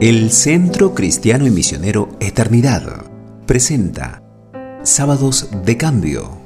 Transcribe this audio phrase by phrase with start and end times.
[0.00, 3.04] El Centro Cristiano y Misionero Eternidad
[3.46, 4.22] presenta
[4.84, 6.38] Sábados de Cambio.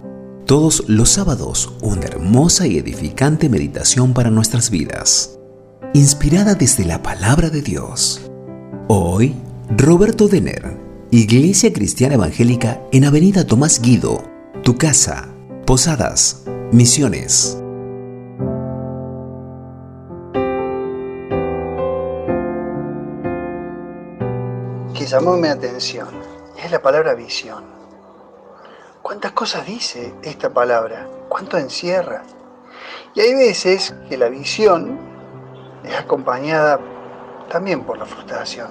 [0.46, 5.38] Todos los sábados una hermosa y edificante meditación para nuestras vidas,
[5.92, 8.22] inspirada desde la palabra de Dios.
[8.88, 9.34] Hoy,
[9.76, 10.78] Roberto Denner,
[11.10, 14.24] Iglesia Cristiana Evangélica en Avenida Tomás Guido,
[14.64, 15.28] Tu Casa,
[15.66, 17.61] Posadas, Misiones.
[25.12, 26.08] Llamó mi atención
[26.56, 27.64] es la palabra visión.
[29.02, 31.06] ¿Cuántas cosas dice esta palabra?
[31.28, 32.22] ¿Cuánto encierra?
[33.14, 34.98] Y hay veces que la visión
[35.84, 36.80] es acompañada
[37.50, 38.70] también por la frustración.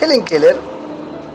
[0.00, 0.56] Helen Keller,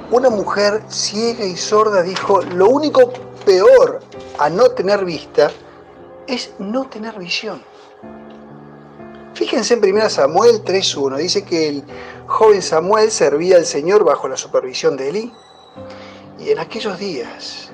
[0.10, 3.14] una mujer ciega y sorda, dijo, lo único
[3.46, 4.00] peor
[4.40, 5.52] a no tener vista
[6.26, 7.62] es no tener visión.
[9.38, 11.84] Fíjense en 1 Samuel 3.1, dice que el
[12.26, 15.34] joven Samuel servía al Señor bajo la supervisión de Elí.
[16.40, 17.70] Y en aquellos días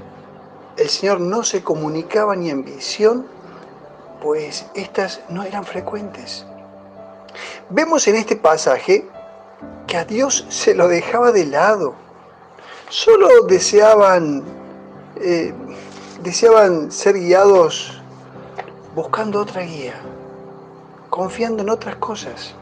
[0.76, 3.28] el Señor no se comunicaba ni en visión,
[4.22, 6.46] pues estas no eran frecuentes.
[7.70, 9.08] Vemos en este pasaje
[9.88, 11.96] que a Dios se lo dejaba de lado.
[12.90, 14.44] Solo deseaban,
[15.16, 15.54] eh,
[16.24, 18.02] deseaban ser guiados
[18.94, 19.94] buscando otra guía
[21.14, 22.56] confiando en otras cosas.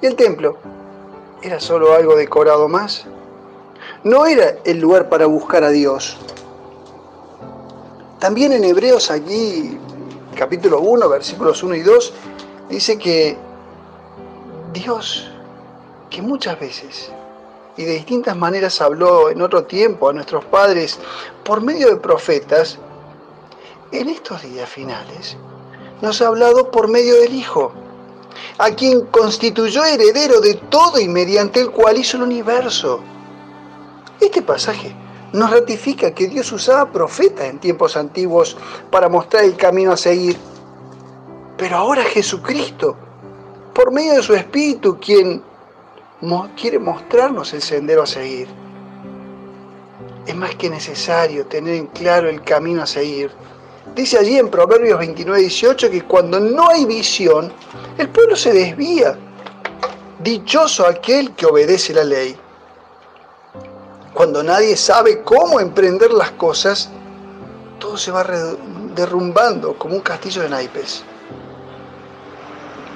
[0.00, 0.56] Y el templo
[1.40, 3.06] era solo algo decorado más.
[4.02, 6.18] No era el lugar para buscar a Dios.
[8.18, 9.78] También en Hebreos aquí,
[10.34, 12.12] capítulo 1, versículos 1 y 2,
[12.68, 13.36] dice que
[14.72, 15.30] Dios,
[16.10, 17.12] que muchas veces
[17.76, 20.98] y de distintas maneras habló en otro tiempo a nuestros padres
[21.44, 22.80] por medio de profetas,
[23.92, 25.36] en estos días finales
[26.02, 27.72] nos ha hablado por medio del Hijo,
[28.58, 33.00] a quien constituyó heredero de todo y mediante el cual hizo el universo.
[34.20, 34.94] Este pasaje
[35.32, 38.56] nos ratifica que Dios usaba profetas en tiempos antiguos
[38.90, 40.36] para mostrar el camino a seguir.
[41.56, 42.96] Pero ahora Jesucristo,
[43.72, 45.42] por medio de su Espíritu, quien
[46.60, 48.48] quiere mostrarnos el sendero a seguir.
[50.26, 53.30] Es más que necesario tener en claro el camino a seguir
[53.94, 57.52] Dice allí en Proverbios 29, 18 que cuando no hay visión,
[57.98, 59.18] el pueblo se desvía.
[60.20, 62.36] Dichoso aquel que obedece la ley.
[64.14, 66.90] Cuando nadie sabe cómo emprender las cosas,
[67.78, 68.24] todo se va
[68.94, 71.02] derrumbando como un castillo de naipes.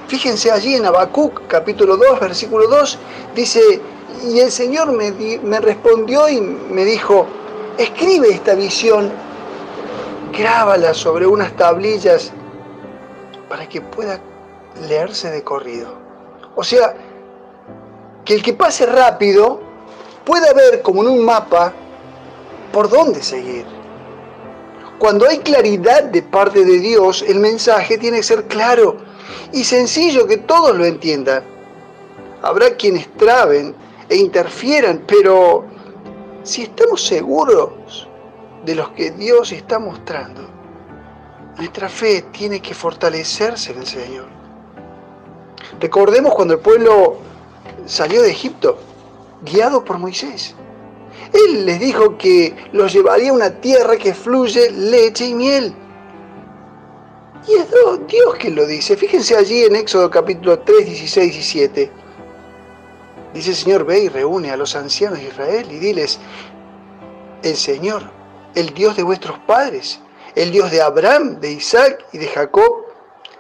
[0.06, 2.98] Fíjense allí en Habacuc, capítulo 2, versículo 2,
[3.34, 3.80] dice,
[4.28, 7.26] y el Señor me, me respondió y me dijo,
[7.76, 9.10] escribe esta visión
[10.36, 12.32] grábala sobre unas tablillas
[13.48, 14.20] para que pueda
[14.88, 15.88] leerse de corrido.
[16.54, 16.94] O sea,
[18.24, 19.60] que el que pase rápido
[20.24, 21.72] pueda ver como en un mapa
[22.72, 23.64] por dónde seguir.
[24.98, 28.96] Cuando hay claridad de parte de Dios, el mensaje tiene que ser claro
[29.52, 31.44] y sencillo que todos lo entiendan.
[32.42, 33.74] Habrá quienes traben
[34.08, 35.64] e interfieran, pero
[36.42, 38.05] si estamos seguros
[38.64, 40.42] de los que Dios está mostrando,
[41.56, 44.26] nuestra fe tiene que fortalecerse en el Señor.
[45.80, 47.18] Recordemos cuando el pueblo
[47.86, 48.78] salió de Egipto,
[49.42, 50.54] guiado por Moisés.
[51.32, 55.74] Él les dijo que los llevaría a una tierra que fluye leche y miel.
[57.48, 57.66] Y es
[58.08, 58.96] Dios quien lo dice.
[58.96, 61.90] Fíjense allí en Éxodo capítulo 3, 16 y 17.
[63.34, 66.18] Dice el Señor, ve y reúne a los ancianos de Israel y diles,
[67.42, 68.10] el Señor,
[68.56, 70.00] el Dios de vuestros padres,
[70.34, 72.86] el Dios de Abraham, de Isaac y de Jacob,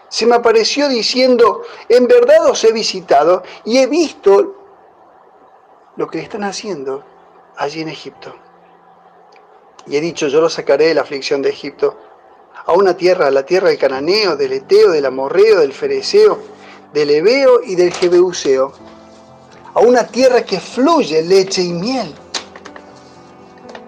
[0.08, 4.54] se me apareció diciendo, en verdad os he visitado y he visto
[5.96, 7.02] lo que están haciendo
[7.56, 8.34] allí en Egipto.
[9.86, 11.98] Y he dicho, yo los sacaré de la aflicción de Egipto,
[12.66, 16.38] a una tierra, a la tierra del cananeo, del eteo, del amorreo, del fereceo,
[16.92, 18.72] del ebeo y del jebeuseo,
[19.74, 22.14] a una tierra que fluye leche y miel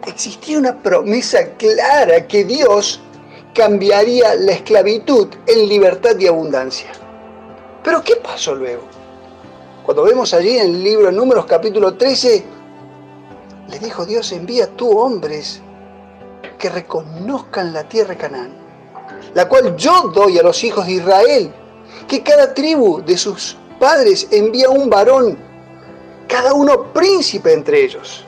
[0.08, 3.00] existía una promesa clara que Dios
[3.55, 6.90] cambiaría la esclavitud en libertad y abundancia.
[7.84, 8.82] Pero ¿qué pasó luego?
[9.84, 12.44] Cuando vemos allí en el libro Números capítulo 13,
[13.69, 15.60] le dijo Dios, envía tú hombres
[16.58, 18.52] que reconozcan la tierra de Canaán,
[19.34, 21.52] la cual yo doy a los hijos de Israel,
[22.06, 25.38] que cada tribu de sus padres envía un varón,
[26.26, 28.25] cada uno príncipe entre ellos.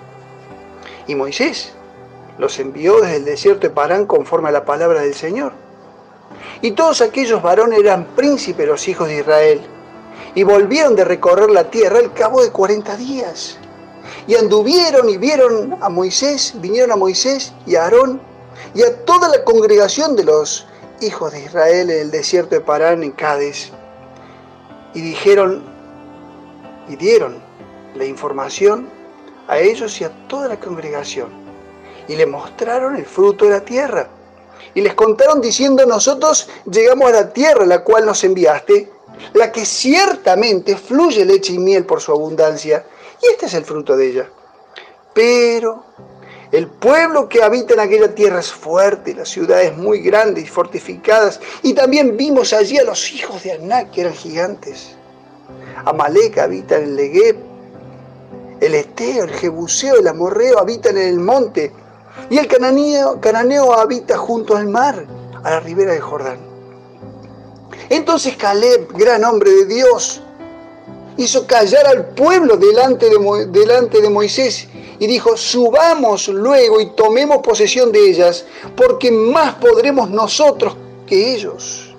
[1.07, 1.73] Y Moisés
[2.39, 5.53] los envió desde el desierto de Parán conforme a la palabra del Señor.
[6.63, 9.61] Y todos aquellos varones eran príncipes los hijos de Israel.
[10.35, 13.59] y volvieron de recorrer la tierra al cabo de 40 días.
[14.29, 18.21] Y anduvieron y vieron a Moisés, vinieron a Moisés y a Aarón
[18.75, 20.67] y a toda la congregación de los
[21.01, 23.71] hijos de Israel en el desierto de Parán, en Cádiz.
[24.95, 25.65] Y dijeron
[26.89, 27.39] y dieron
[27.97, 28.89] la información
[29.51, 31.29] a ellos y a toda la congregación.
[32.07, 34.09] Y le mostraron el fruto de la tierra.
[34.75, 38.89] Y les contaron diciendo, nosotros llegamos a la tierra la cual nos enviaste,
[39.35, 42.87] la que ciertamente fluye leche y miel por su abundancia,
[43.21, 44.31] y este es el fruto de ella.
[45.13, 45.85] Pero
[46.53, 51.41] el pueblo que habita en aquella tierra es fuerte, las ciudades muy grandes y fortificadas,
[51.63, 54.95] y también vimos allí a los hijos de Anak, que eran gigantes.
[55.85, 57.50] Amalek habita en el Legueb,
[58.61, 61.73] el Eteo, el Jebuseo, el Amorreo habitan en el monte,
[62.29, 65.07] y el cananeo, habita junto al mar,
[65.43, 66.39] a la ribera del Jordán.
[67.89, 70.23] Entonces Caleb, gran hombre de Dios,
[71.17, 74.69] hizo callar al pueblo delante de, delante de Moisés
[74.99, 78.45] y dijo, subamos luego y tomemos posesión de ellas,
[78.77, 80.77] porque más podremos nosotros
[81.07, 81.95] que ellos.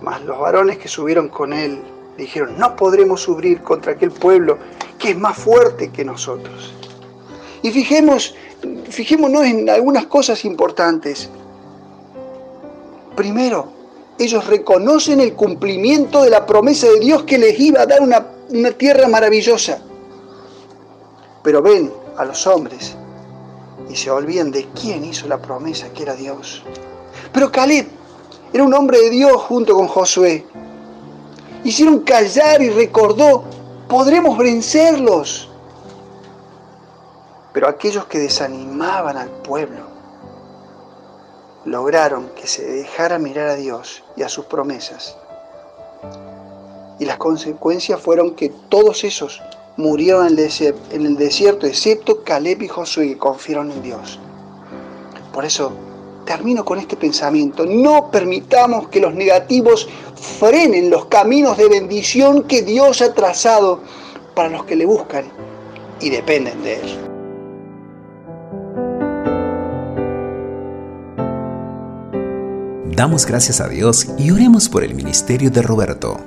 [0.00, 1.82] Mas los varones que subieron con él
[2.16, 4.58] dijeron, no podremos subir contra aquel pueblo
[4.98, 6.72] que es más fuerte que nosotros.
[7.62, 8.34] Y fijemos,
[8.88, 11.28] fijémonos en algunas cosas importantes.
[13.16, 13.72] Primero,
[14.18, 18.26] ellos reconocen el cumplimiento de la promesa de Dios que les iba a dar una,
[18.50, 19.80] una tierra maravillosa.
[21.42, 22.96] Pero ven a los hombres
[23.88, 26.62] y se olvidan de quién hizo la promesa, que era Dios.
[27.32, 27.86] Pero Caleb
[28.52, 30.44] era un hombre de Dios junto con Josué.
[31.64, 33.44] Hicieron callar y recordó,
[33.88, 35.48] podremos vencerlos.
[37.52, 39.88] Pero aquellos que desanimaban al pueblo
[41.64, 45.16] lograron que se dejara mirar a Dios y a sus promesas.
[46.98, 49.42] Y las consecuencias fueron que todos esos
[49.76, 54.18] murieron en el desierto, excepto Caleb y Josué que confiaron en Dios.
[55.32, 55.72] Por eso
[56.28, 57.64] termino con este pensamiento.
[57.64, 59.88] No permitamos que los negativos
[60.38, 63.80] frenen los caminos de bendición que Dios ha trazado
[64.34, 65.24] para los que le buscan
[66.02, 66.98] y dependen de Él.
[72.94, 76.20] Damos gracias a Dios y oremos por el ministerio de Roberto.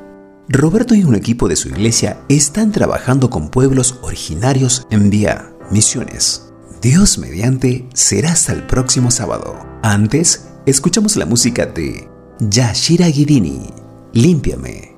[0.47, 6.50] Roberto y un equipo de su iglesia están trabajando con pueblos originarios en Vía Misiones.
[6.81, 9.55] Dios mediante será hasta el próximo sábado.
[9.83, 13.69] Antes, escuchamos la música de Yashira Girini,
[14.13, 14.90] Límpiame.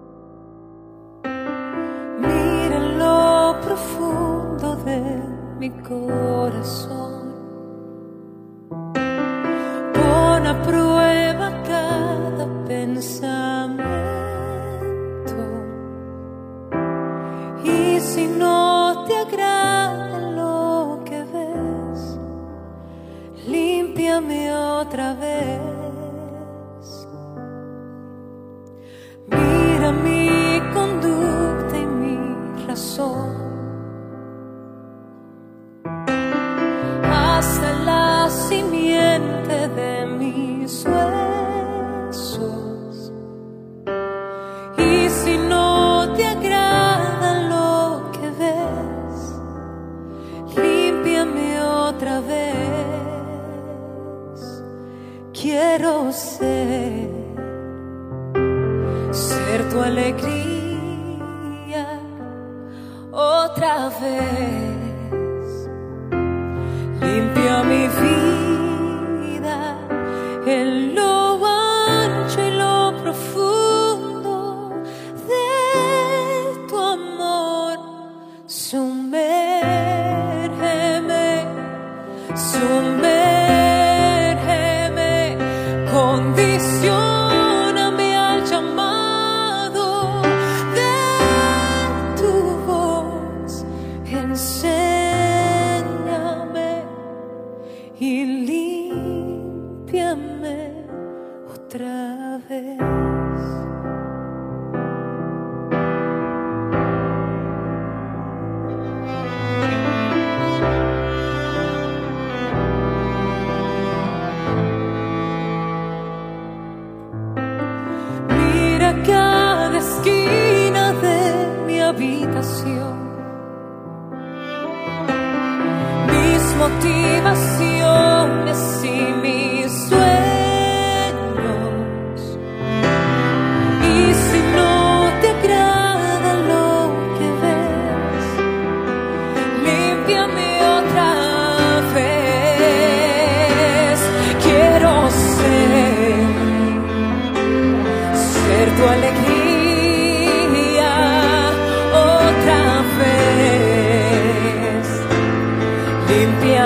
[70.45, 71.12] En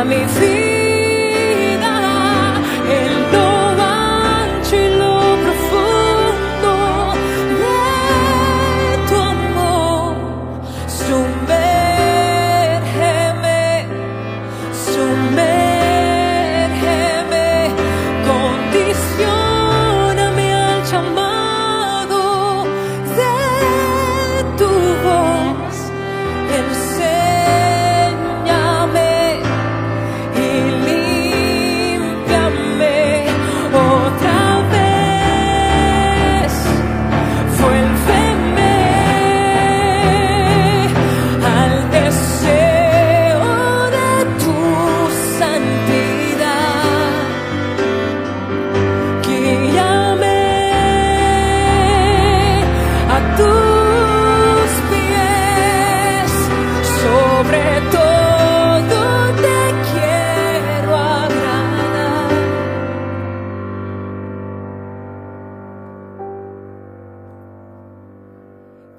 [0.07, 0.36] me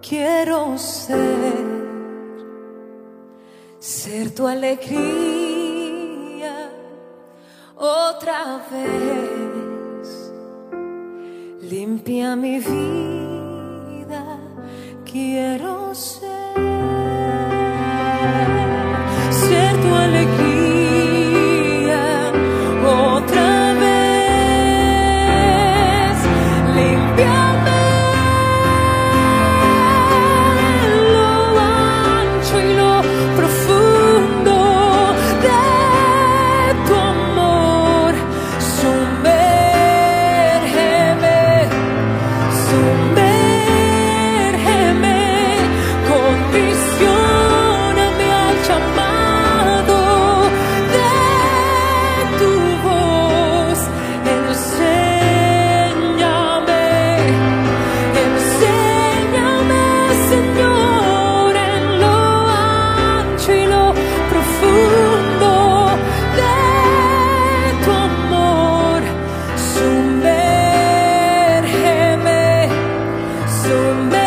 [0.01, 1.67] quiero ser,
[3.79, 5.59] ser tu alegría
[7.77, 10.33] otra vez.
[11.63, 14.39] Limpia mi vida,
[15.05, 16.18] quiero ser.
[73.69, 74.18] so